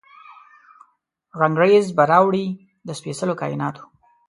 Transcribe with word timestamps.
رنګریز 1.41 1.85
به 1.97 2.03
راوړي، 2.11 2.45
د 2.87 2.89
سپیڅلو 2.99 3.33
کائیناتو، 3.41 3.83